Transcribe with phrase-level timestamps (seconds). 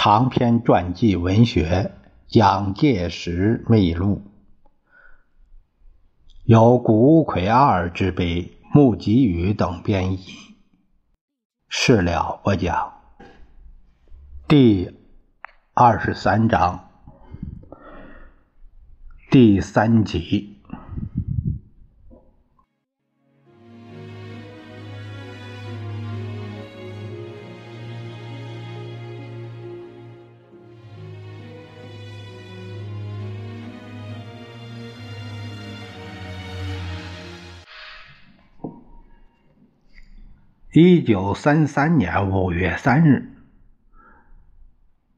[0.00, 1.92] 长篇传记文学
[2.32, 4.22] 《蒋介石秘录》，
[6.44, 10.20] 由古魁二之碑穆吉宇等编译。
[11.68, 12.92] 事了不讲。
[14.46, 14.96] 第
[15.74, 16.88] 二十三章，
[19.32, 20.57] 第三集。
[40.70, 43.32] 一九三三年五月三日，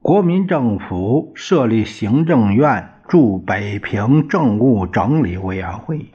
[0.00, 6.12] 国民政府设立行政院驻北平政务整理委员会，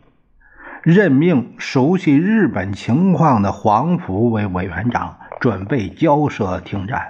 [0.84, 7.10] 任命熟悉日本情况的黄福为委员长，准备交涉停战。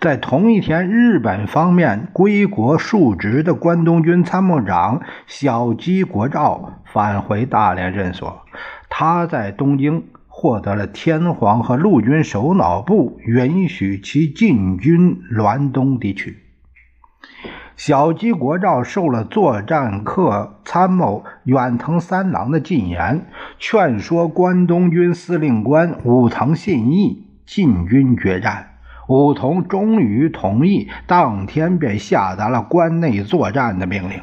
[0.00, 8.46] 在同一天，日本方面归国述职的关东军参谋长小矶国照返回大连任所，
[8.88, 10.04] 他在东京。
[10.38, 16.36] 获得了天皇和陆军首脑部允许其进军滦东地区。
[17.74, 23.24] 小矶国照受了作战课参谋远藤三郎的进言，
[23.58, 28.74] 劝说关东军司令官武藤信义进军决战。
[29.08, 34.20] 武藤终于同意，当天便下达了关内作战的命令。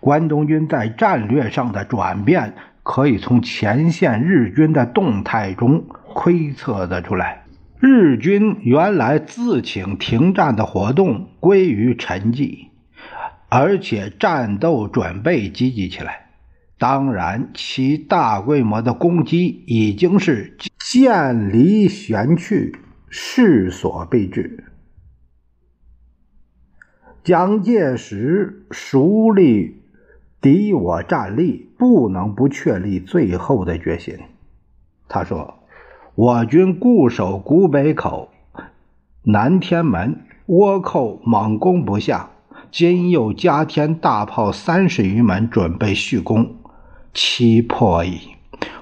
[0.00, 2.54] 关东军在战略上的转变。
[2.88, 7.44] 可以从前线日军的动态中窥测得出来。
[7.80, 12.68] 日军原来自请停战的活动归于沉寂，
[13.48, 16.30] 而且战斗准备积极起来。
[16.78, 22.76] 当然，其大规模的攻击已经是渐离玄去，
[23.08, 24.62] 势所必至。
[27.24, 29.82] 蒋介石熟立。
[30.46, 34.16] 敌我战力不能不确立最后的决心。
[35.08, 35.54] 他说
[36.14, 38.28] ：“我军固守古北口、
[39.24, 42.30] 南天门，倭寇猛攻不下，
[42.70, 46.54] 今又加添大炮三十余门，准备续攻，
[47.12, 48.20] 期破矣。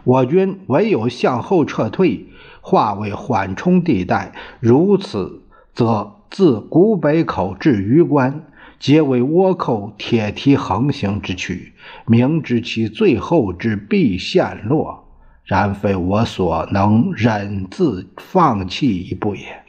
[0.05, 2.27] 我军唯有向后撤退，
[2.61, 4.35] 化为缓冲地带。
[4.61, 5.41] 如此，
[5.73, 8.45] 则自古北口至榆关。”
[8.84, 11.72] 皆为倭寇铁蹄横行之躯，
[12.06, 15.09] 明知其最后之必陷落，
[15.43, 19.62] 然非我所能忍自放弃一步也。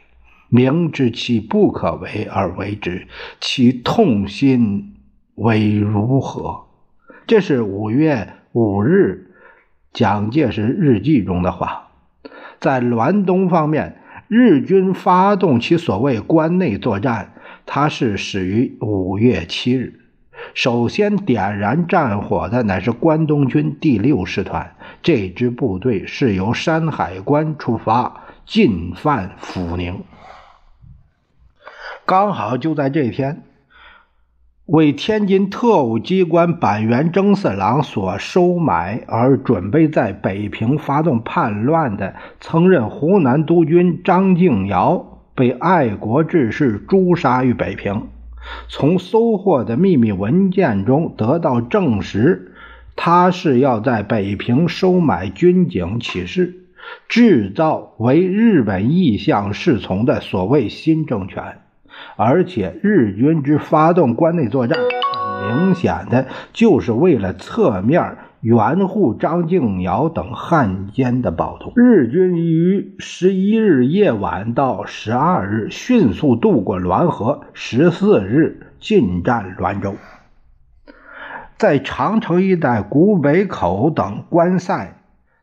[0.49, 3.07] 明知其不可为而为之，
[3.39, 4.95] 其痛心
[5.35, 6.65] 为如何？
[7.25, 9.31] 这是五月五日
[9.93, 11.87] 蒋介石日记中的话。
[12.59, 17.31] 在滦东方面，日军发动其所谓关内作战。
[17.65, 19.99] 它是始于五月七日，
[20.53, 24.75] 首先点燃战火的乃是关东军第六师团。
[25.01, 30.03] 这支部队是由山海关出发，进犯阜宁。
[32.05, 33.43] 刚好就在这天，
[34.67, 45.14] 为天津特务机关板垣征四郎所收买而准备在北平发动叛乱的曾任湖南督军张敬尧。
[45.35, 48.07] 被爱国志士诛杀于北平。
[48.69, 52.53] 从搜获的秘密文件中得到证实，
[52.95, 56.55] 他是要在北平收买军警起事，
[57.09, 61.57] 制造为日本意向侍从的所谓新政权。
[62.17, 68.17] 而且日军之发动关内作战，很明显的就是为了侧面。
[68.41, 71.73] 援护张敬尧等汉奸的暴徒。
[71.75, 79.95] 日军于十一日夜晚到十二日迅速渡过滦河，十四日进占滦州。
[81.57, 84.97] 在长城一带古北口等关塞，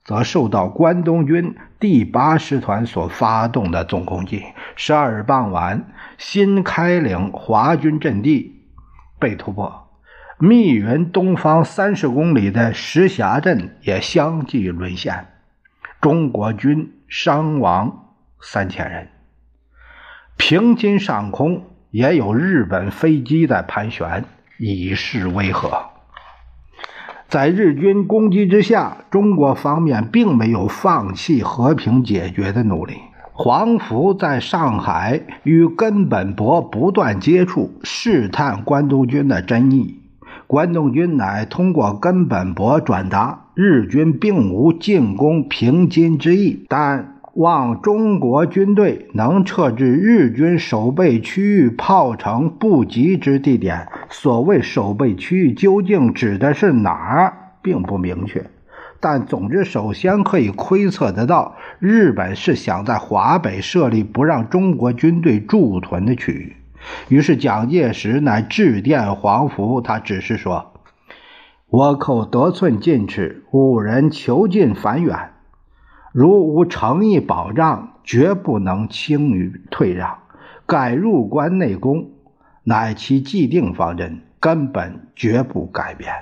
[0.05, 4.43] 则受到关东军第八师团所发动的总攻击。
[4.77, 5.87] 十二日傍晚，
[6.19, 8.63] 新开岭华军阵地
[9.19, 9.82] 被突破。
[10.45, 15.29] 密云东方三十公里的石峡镇也相继沦陷，
[16.01, 18.09] 中国军伤亡
[18.41, 19.07] 三千人。
[20.37, 24.25] 平津上空也有日本飞机在盘旋，
[24.59, 25.91] 以示威吓。
[27.29, 32.97] 在日军攻击之下，中国方面并没有放弃和平解决的努力。
[33.33, 40.02] 黄福在上海与根本博不断接触，试探关东军的真意。
[40.53, 53.89] 关东军乃通过根本博转达，日军并无进攻平津之意，但望中国军队能撤至日军守备区域炮城不及之地点。
[54.11, 58.45] 所谓守备区域究竟指的是哪儿，并不明确。
[59.01, 66.57] 但总之，首先可以窥测得到，日本是想在华北设立不让中国军队驻屯的区域。
[67.09, 70.73] 于是蒋介石乃致电黄福，他只是说
[71.71, 75.31] ：“倭寇得寸进尺，五人囚禁反远。”
[76.13, 80.19] 如无诚意保障，绝不能轻于退让。
[80.67, 82.11] 改入关内攻，
[82.65, 86.13] 乃其既定方针，根本绝不改变。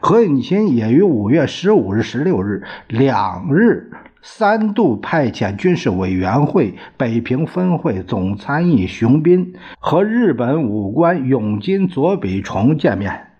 [0.00, 3.90] 何应钦也于五月十五日、十六日两日
[4.22, 13.32] 三度派遣军事委员会北平分会总参议熊斌和日本武官永金左比重见面，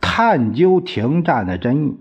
[0.00, 1.98] 探究停战的真意。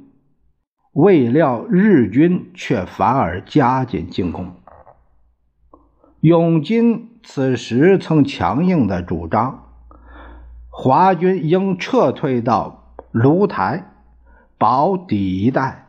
[0.93, 4.55] 未料日军却反而加紧进攻。
[6.21, 9.65] 永金此时曾强硬的主张，
[10.69, 13.91] 华军应撤退到芦台、
[14.57, 15.83] 保底一带。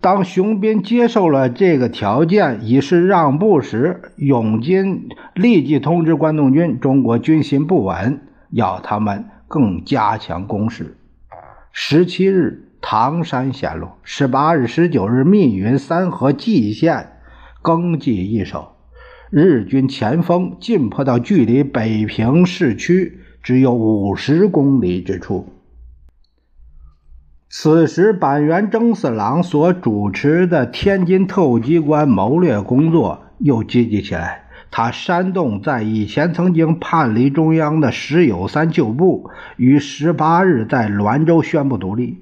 [0.00, 8.20] 当熊斌接受了这个条件，以示让步时，永金立即通知关东军：中国军心不稳，
[8.50, 10.96] 要他们更加强攻势。
[11.72, 17.14] 十七日，唐山陷落；十八日、十九日，密云、三河、蓟县
[17.60, 18.76] 更继易手，
[19.30, 25.57] 日军前锋进迫到距离北平市区只有五十公里之处。
[27.50, 34.44] 此时，板垣征四郎所主持的天津特务机关谋略工作又积极起来。
[34.70, 42.18] 他煽动在以前曾经叛离中央的石友三旧部，于十八日在滦州宣布独立。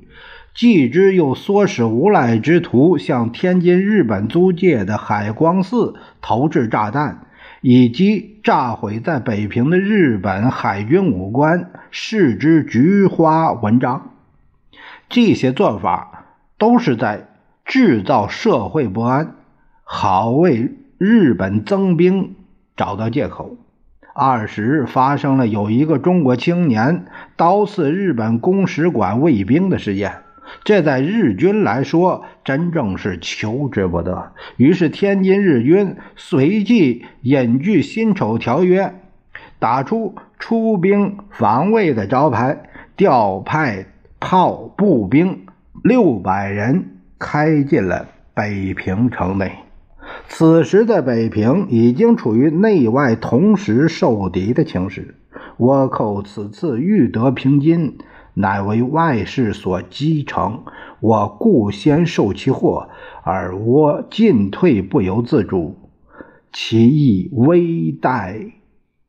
[0.55, 7.27] 继之又唆使无赖之徒向天津日本租界的海光寺投掷炸弹，
[7.63, 14.13] 以及炸毁在北平的日本海军武官视之菊花文章。
[15.09, 16.27] 这些做法
[16.59, 17.29] 都是在
[17.65, 19.35] 制造社会不安，
[19.85, 22.35] 好为日本增兵。
[22.77, 23.57] 找到借口。
[24.15, 27.07] 二十日发生了有一个中国青年
[27.37, 30.13] 刀刺日本公使馆卫兵的事件，
[30.63, 34.33] 这在日军来说真正是求之不得。
[34.59, 38.95] 于是天津日军随即引据辛丑条约，
[39.59, 42.59] 打出出兵防卫的招牌，
[42.95, 43.87] 调派
[44.19, 45.47] 炮步兵
[45.85, 49.53] 六百人开进了北平城内。
[50.29, 55.17] 此时的北平已经处于内外同时受敌的情势。
[55.59, 57.99] 倭寇此次欲得平津，
[58.35, 60.65] 乃为外事所击成。
[61.01, 62.89] 我故先受其祸，
[63.23, 65.77] 而倭进退不由自主，
[66.53, 67.61] 其意危
[67.93, 68.53] 殆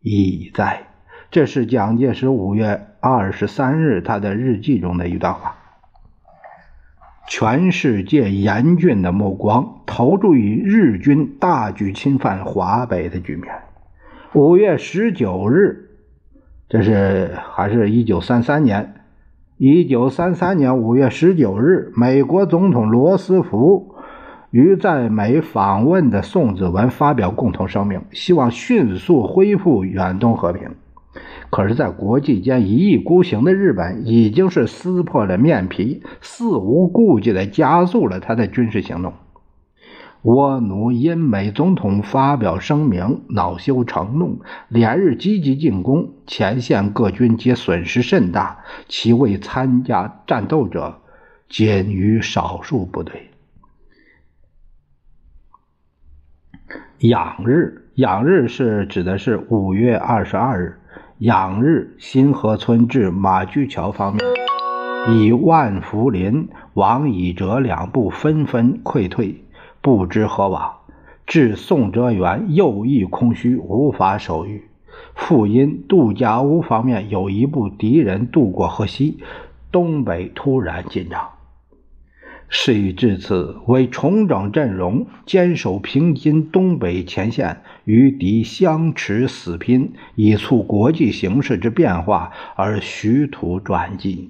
[0.01, 0.87] 已哉。
[1.29, 5.55] 这是蒋介石五月二十三日他的日记中的一段话。
[7.29, 13.53] 全世界严峻的目光投注于日军大举侵犯华北的局面。
[14.33, 15.89] 五月十九日，
[16.69, 18.93] 这是还是一九三三年。
[19.57, 23.95] 一九三三年五月十九日，美国总统罗斯福
[24.51, 30.69] 与在美访问的宋子文发表共同声明，希望迅速恢复远东和平。
[31.49, 39.13] 可是，在国际间一意孤行的日本已经是撕破了面皮，肆无顾忌地加速了他的军事行动。
[40.23, 50.99] 倭奴因美总统发表声明，恼羞成怒，连日积极进攻，前线各军皆损失甚大，其未参加战斗者
[51.47, 53.29] 仅余少数部队。
[56.99, 60.77] 养日，养日是指的是五月二十二日。
[61.19, 64.23] 仰日，新河村至马驹桥方面，
[65.15, 69.43] 以万福林、王以哲两部纷纷溃退，
[69.81, 70.71] 不知何往。
[71.25, 74.69] 至宋哲元右翼空虚，无法守御。
[75.15, 79.17] 复因杜家屋方面有一部敌人渡过河西，
[79.71, 81.27] 东北突然紧张。
[82.49, 94.29] 事已至此，为重整阵容，坚守平津东北前线，与敌相持死拼，以促国际形势之变化而徐图转机。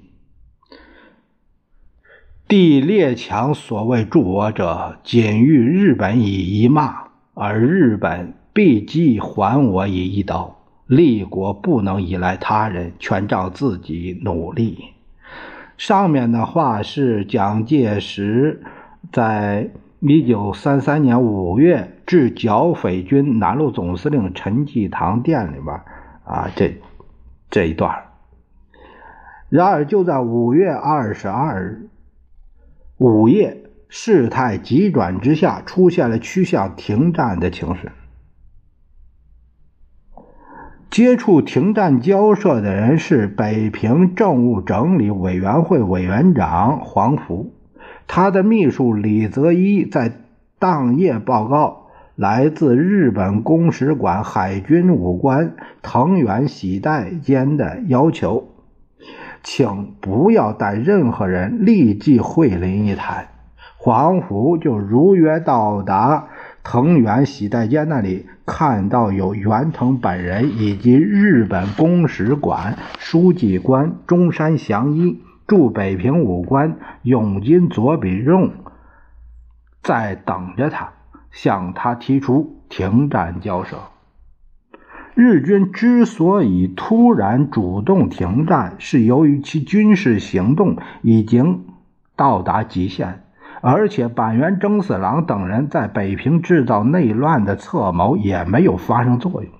[2.48, 10.56] 帝列强所谓助我者，仅欲日本以一骂，而日本必即还我以一刀。
[10.86, 14.78] 立国不能依赖他人，全仗自己努力。
[15.78, 18.62] 上面的话是蒋介石
[19.12, 19.70] 在
[20.00, 25.80] 一九三三年五月致剿匪军南路总司令陈济棠电里边
[26.24, 26.76] 啊，这
[27.48, 27.96] 这一段。
[29.48, 31.88] 然而，就在五月二十二日
[32.98, 33.56] 午夜，
[33.88, 37.92] 事态急转直下，出现了趋向停战的情势。
[40.90, 47.52] 接触停战交涉的人是北平政务整理委员会委员长黄福，
[48.06, 50.12] 他的秘书李泽一在
[50.58, 58.48] 当夜报告来自日本公使馆海军武官藤原喜代间的要求。
[59.44, 63.28] 请不要带任何人立即会临一谈。
[63.76, 66.28] 黄福就如约到达
[66.70, 78.50] 藤原喜代间那里，看到有袁腾本人以及日本公使馆书记官中山祥一、驻北平武官永金左比仲
[79.82, 80.92] 在等着他，
[81.30, 83.78] 向他提出停战交涉。
[85.14, 91.64] 日军之所以突然主动停战，是由于其军事行动已经
[92.14, 93.24] 到达极限，
[93.60, 99.50] 而且板垣征四郎等人在北平制造内乱的策谋也没有发生作用。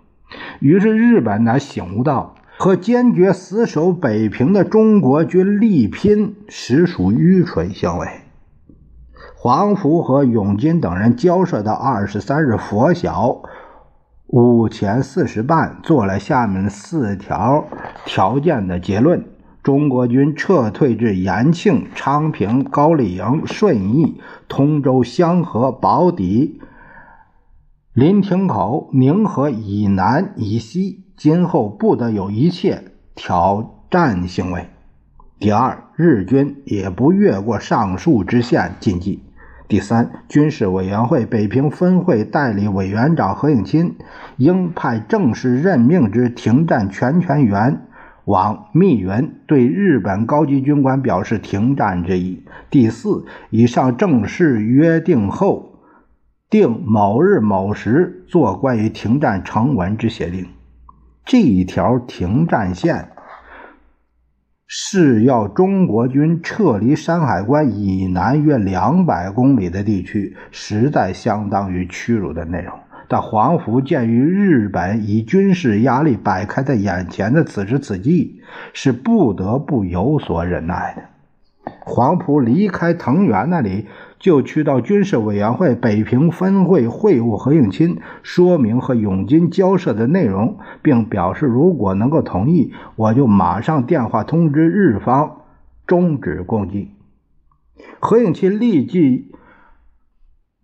[0.60, 8.06] 于是，日本呢醒悟到，和坚决死守北平的中国军力拼，实属愚蠢行为。
[9.36, 13.42] 黄福和永金等人交涉到二十三日拂晓。
[14.26, 17.64] 午前四时半，做了下面四条
[18.04, 19.24] 条件的结论：
[19.62, 26.58] 中国军撤退至延庆、昌平、高丽营、顺义、通州、香河、宝坻、
[27.92, 34.68] 临亭口、宁河以南以西，今后不得有一切挑战行为。
[35.38, 39.22] 第二，日军也不越过上述之线进击。
[39.68, 43.96] 第三，军事委员会北平分会代理委员长何应钦
[44.38, 47.87] 应派正式任命之停战全权员
[48.28, 52.44] 往密云，对日本高级军官表示停战之意。
[52.70, 55.80] 第四，以上正式约定后，
[56.50, 60.46] 定某日某时做关于停战成文之协定。
[61.24, 63.08] 这一条停战线。
[64.70, 72.78] 是要中国军撤离山海关以南约两百公里的地区，实在相当于屈辱的内容。
[73.08, 81.02] 但黄福鉴于日本以军事压力摆开在眼前的此时此际，是不得不有所忍耐的。
[81.80, 83.86] 黄埔离开藤原那里。
[84.20, 95.42] 就去到军事委员会北平分会会晤何应钦，说明和永金交涉的内容，并表示如果能够同意，我就马上电话通知日方
[95.86, 96.90] 终止攻击。
[98.00, 99.30] 何应钦立即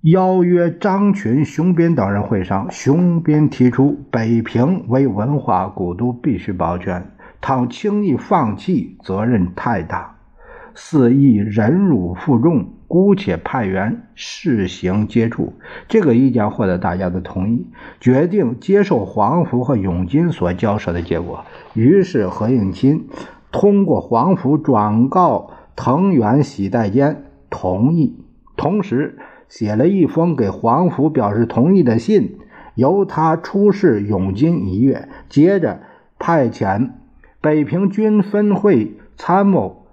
[0.05, 2.69] 邀约张群、熊斌等人会商。
[2.71, 10.17] 熊斌提出，北平为文化古都，必须保全，倘轻易放弃，责任太大，
[10.75, 12.67] 肆意忍辱负重。
[12.87, 15.55] 姑且派员试行接触，
[15.89, 17.67] 这个意见获得大家的同意，
[17.99, 21.47] 决定接受黄福和永金所交涉的结果。
[21.73, 23.07] 于是何应钦
[23.51, 28.23] 通过黄福转告藤原喜代间同意，
[28.55, 32.39] 同时写了一封给黄甫表示同意的信，
[32.75, 35.81] 由他出示永金一阅，接着
[36.19, 36.91] 派遣
[37.41, 39.87] 北平军分会参谋。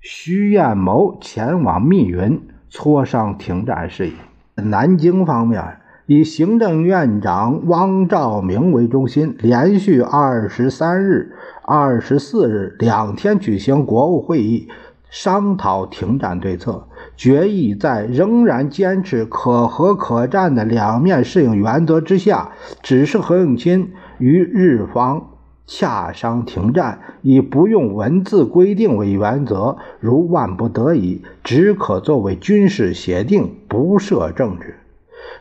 [0.00, 2.40] 徐彦谋前往密云
[2.70, 4.12] 磋商停战事宜。
[4.54, 14.68] 南京方面以行政院长汪兆铭为中心，连续二十三日、二十四日两天举行国务会议，
[15.10, 16.86] 商讨停战对策。
[17.16, 22.52] 决议在仍然坚持可和可战的两面适应原则之下，
[22.82, 25.26] 指示何应钦与日方。
[25.72, 34.80] 洽商停战，以不用文字规定为原则，如万不得已，只可作为军事协定，不涉政治。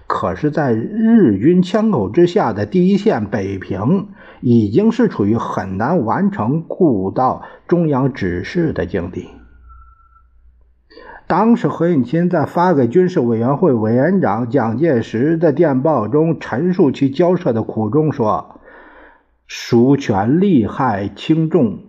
[0.06, 4.10] 可是，在日军枪口之下的第一线北平，
[4.42, 9.30] 已经是处于很难完成顾到中央指示的境地。
[11.30, 18.60] 当时，何应钦在发给军事委员会委员长蒋介石的电报中，陈述其交涉的苦衷，说。
[19.46, 21.82] 孰权利害轻重，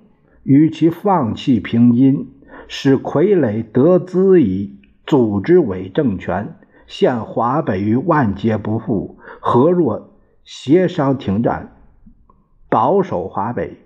[0.42, 2.28] 与其放弃平津，
[2.68, 6.56] 使傀儡得资以组织伪政权，
[6.86, 10.10] 陷华北于万劫不复，何若
[10.44, 11.72] 协商停战，
[12.68, 13.79] 保守华北？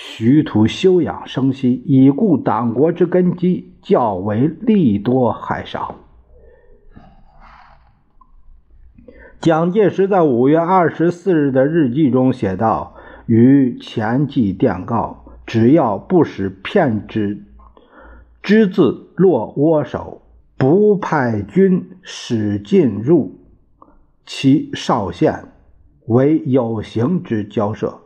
[0.00, 5.96] 徐图休养生息，以固党国之根基，较为利多害少。
[9.40, 12.94] 蒋介石在五月二十四日的日记中写道
[13.26, 17.42] ：“于前记电告，只要不使骗之
[18.40, 20.22] 之字落窝手，
[20.56, 23.34] 不派军使进入
[24.24, 25.46] 其少县，
[26.06, 27.98] 为有形之交涉，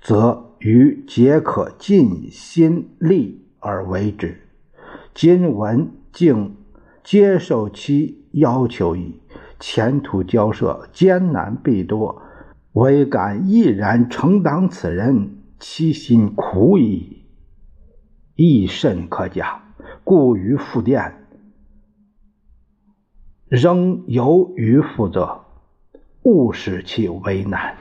[0.00, 4.40] 则于皆可尽心力而为之。
[5.14, 6.56] 今闻竟
[7.04, 9.20] 接受其要求矣。”
[9.58, 12.20] 前途交涉艰难必多，
[12.72, 17.24] 唯敢毅然承担此人，其心苦矣，
[18.34, 19.62] 亦甚可嘉。
[20.04, 21.26] 故于复电，
[23.48, 25.46] 仍由余负责，
[26.24, 27.76] 勿使其为难。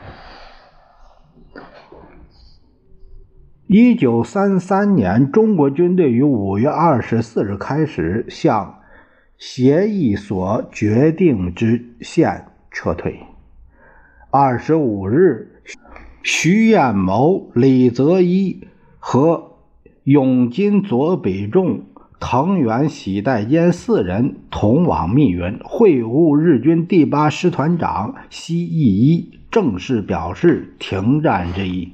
[3.68, 8.80] 一九三三年，中国军队于五月二十四日开始向。
[9.38, 13.20] 协议所决定之线撤退。
[14.32, 15.62] 二十五日，
[16.24, 18.66] 徐彦谋、李泽一
[18.98, 19.58] 和
[20.06, 21.82] 永金左北仲、
[22.18, 31.92] 藤原喜代坚四人同往密云会晤日军第八师团长西义一，正式表示停战之意。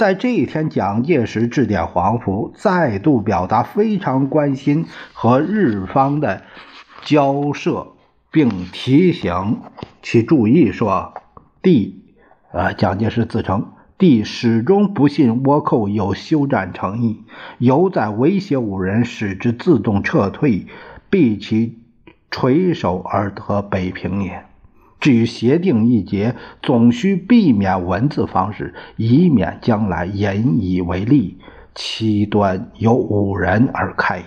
[0.00, 6.40] 在这一天，蒋介石致电黄埔，再度表达非常关心和日方的
[7.02, 7.88] 交涉，
[8.30, 9.58] 并提醒
[10.00, 11.12] 其注意说
[11.60, 12.02] ：“弟，
[12.50, 17.22] 呃，蒋介石自称弟始终不信倭寇有休战诚意，
[17.58, 20.66] 犹在威胁五人，使之自动撤退，
[21.10, 21.78] 避其
[22.30, 24.44] 垂手而得北平也。”
[25.00, 31.38] 至于协定一节，总需避免文字方式，以免将来引以为例，
[31.74, 34.24] 其端由五人而开也。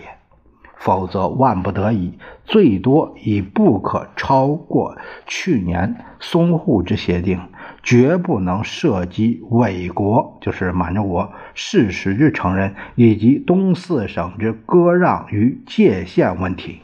[0.78, 7.40] 否则万不得已，最多以不可超过去年淞沪之协定，
[7.82, 16.80] 绝不能涉及伪国，就是满洲国事实之承认，以及东四省之割让与界限问题。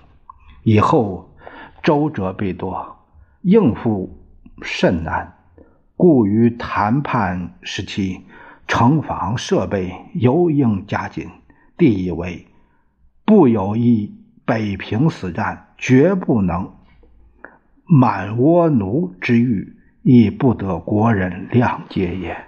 [0.64, 1.30] 以后
[1.84, 2.99] 周折必多。
[3.42, 4.18] 应付
[4.62, 5.38] 甚难，
[5.96, 8.22] 故于谈判时期，
[8.68, 11.28] 城防设备尤应加紧。
[11.78, 12.48] 第一为，
[13.24, 14.14] 不有一
[14.46, 16.74] 北平死战，绝不能
[17.86, 22.46] 满倭奴之欲，亦不得国人谅解也。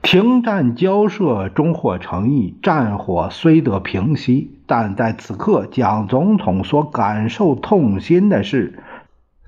[0.00, 4.57] 停战交涉终获成意，战火虽得平息。
[4.68, 8.78] 但在此刻，蒋总统所感受痛心的是，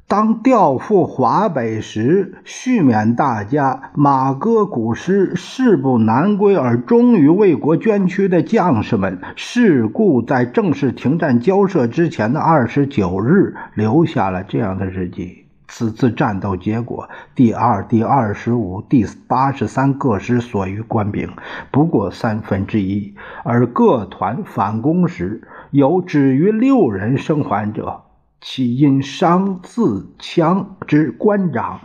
[0.09, 15.40] 当调赴华北时，续勉大家马歌古诗，誓不南归而忠于为国捐躯的将士们，事故在正式停战交涉之前的二十九日，留下了这样的日记。
[15.73, 21.31] 此次战斗结果，第二、第二十五、第八十三各师所余官兵
[21.71, 28.03] 不过三分之一，而各团反攻时有止于六人生还者，
[28.41, 31.81] 其因伤自枪之官长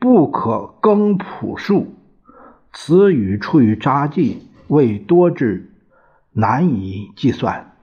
[0.00, 1.94] 不可更朴数。
[2.72, 5.72] 此语出于札记，未多至
[6.32, 7.76] 难以计算。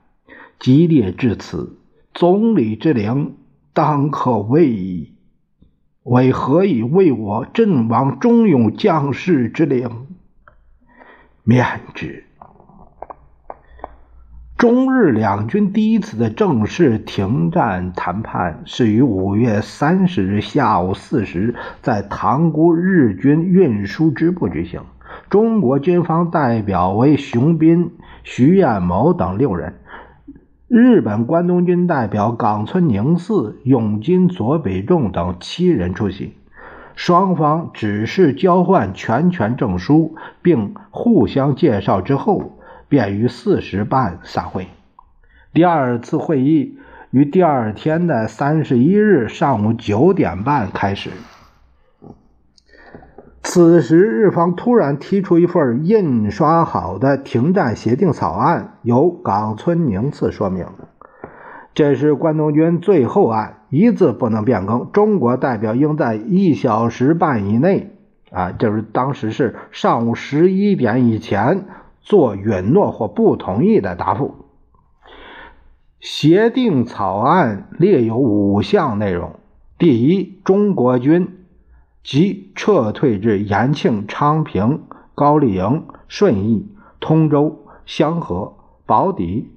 [0.60, 1.78] 激烈至此，
[2.14, 3.38] 总理之灵
[3.74, 5.14] 当可畏矣。
[6.08, 10.08] 为何以为我阵亡忠勇将士之灵
[11.44, 12.24] 免之？
[14.58, 24.84] 中日两军第一次的正式停战谈判是于五月三十日下午四时，在塘沽日军运输支部举行。
[25.30, 27.92] 中国军方代表为熊斌、
[28.24, 29.74] 徐彦谋等六人。
[30.70, 36.34] 日本关东军代表冈村宁次、永津左北重等七人出席，
[36.94, 42.58] 双方只是交换全权证书，并互相介绍之后，
[42.90, 44.68] 便于四时半散会。
[45.54, 46.78] 第二次会议
[47.12, 51.12] 于第二天的三十一日上午九点半开始。
[53.50, 60.66] 此时，日方突然提出一份印刷好的停战协定草案，由冈村宁次说明
[61.74, 64.92] ：“这是关东军最后案，一字不能变更。
[64.92, 67.96] 中国代表应在一小时半以内，
[68.32, 71.68] 啊，就是当时是上午十一点以前，
[72.02, 74.36] 做允诺或不同意的答复。”
[76.02, 79.40] 协定草案列有五项内容：
[79.78, 81.34] 第一，中国军。
[82.08, 89.48] 即撤退至延庆、昌平、高丽营、顺义、通州、香河、宝坻、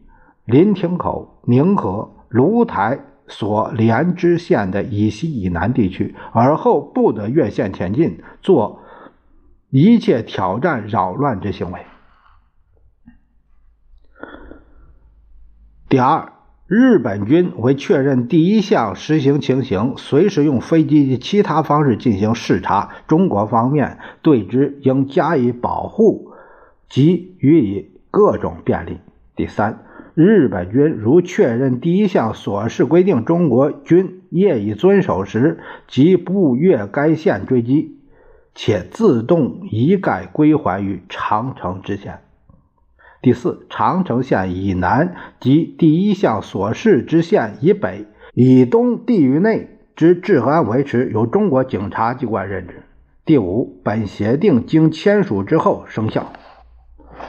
[0.47, 8.81] 临亭口、宁河、芦台所连支线的以西以南地区，而后不得越线前进，做
[9.69, 11.87] 一切挑战、扰乱之行为。
[15.89, 16.33] 第二。
[16.73, 22.91] 日本军为确认第一项实行情形，随时用飞机及其他方式进行视察。
[23.09, 26.31] 中国方面对之应加以保护
[26.89, 28.99] 及予以各种便利。
[29.35, 29.83] 第三，
[30.15, 37.97] 日本军如确认第一项所示规定，中国军业已遵守时，即不越该线追击，
[38.55, 42.21] 且自动一概归还于长城之线。
[43.23, 52.83] 第四，长城线以南及第一项所示之线以北、以东地域内之治安维持，由中国警察机关任职。
[53.27, 56.33] 第五，本协定经签署之后生效。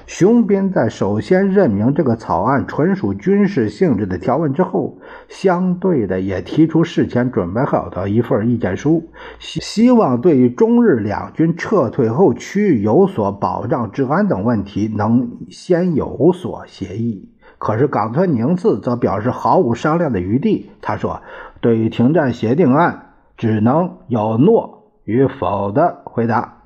[0.07, 4.97] 熊斌在首先任命这个草案纯属军事性质的条文之后，
[5.29, 17.29] 相对的也提出事前准备好的一份意见书，希希望对于中日两军撤退后区域有所保障、治安等问题能先有所协议。
[17.57, 20.71] 可是冈村宁次则表示毫无商量的余地。
[20.81, 21.21] 他说
[21.61, 26.63] ：“对于停战协定案，只能有诺与否的回答。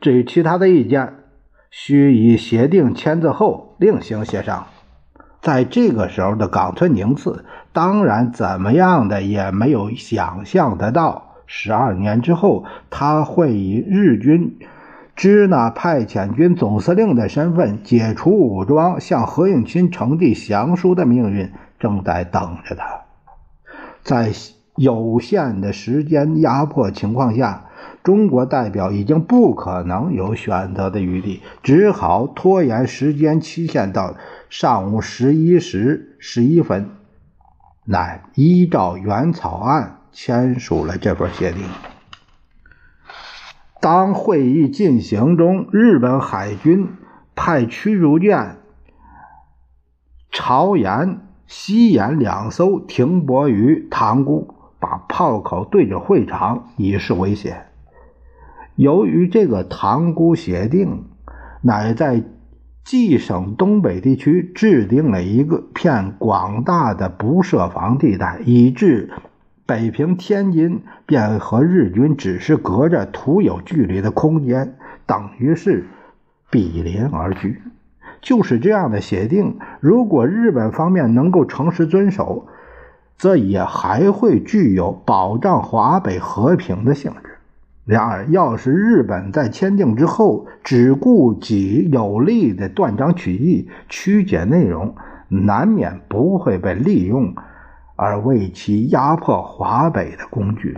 [0.00, 1.14] 至于其他的意见。”
[1.78, 4.66] 需以协定签字后另行协商。
[5.42, 14.58] 在这个时候的冈村宁次，当然怎么样的也没有想象得到，十二年之后他会以日军
[15.14, 23.02] 支那派遣军总司令的身份解除武装，向何应钦呈递降书的命运正在等着他。
[24.02, 24.32] 在
[24.76, 27.65] 有限的时间压迫情况下。
[28.06, 34.14] 中国代表已经不可能有选择的余地，只好拖延时间期限到
[34.48, 36.90] 上午十一时十一分，
[37.84, 41.64] 乃依照原草案签署了这份协定。
[43.80, 46.86] 当会议进行中，日本海军
[47.34, 48.58] 派驱逐舰
[50.30, 57.65] 朝延、西延两艘停泊于塘沽，把炮口对着会场，以示威胁。
[58.76, 61.04] 由于这个塘沽协定，
[61.62, 62.22] 乃在
[62.84, 69.10] 冀省东北地区制定了一个片广大的不设防地带，以致
[69.64, 75.86] 北平、天津便和日军只是隔着徒有距离的空间，等于是
[76.50, 77.60] 比邻而居。
[78.20, 82.46] 就是这样的协定，如果日本方面能够诚实遵守，
[83.16, 87.35] 则也还会具有保障华北和平的性质。
[87.86, 94.96] 然而，要是日本在签订之后只顾及有利的断章取义、曲解内容，
[95.28, 97.32] 难免不会被利用
[97.94, 100.76] 而为其压迫华北的工具。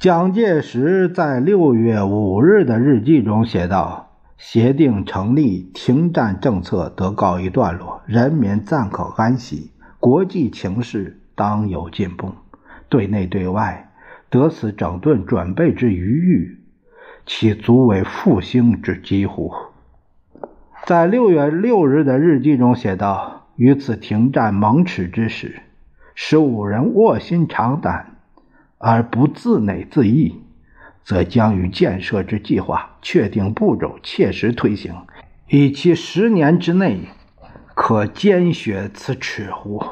[0.00, 12.32] 蒋介石在六月五日的日记中写道：“协定成立，停战政策得告一段落，人民暂可安息，国际情势当有进步。”
[12.88, 13.92] 对内对外
[14.30, 16.60] 得此整顿准备之余裕，
[17.24, 19.52] 其足为复兴之机乎？
[20.84, 25.60] 在六月六日的日记中写道：“于此停战蒙耻之时，
[26.14, 28.18] 使五人卧薪尝胆
[28.78, 30.40] 而不自馁自抑，
[31.02, 34.94] 则将于建设之计划确定步骤，切实推行，
[35.48, 37.00] 以其十年之内
[37.74, 39.82] 可坚雪此耻乎？”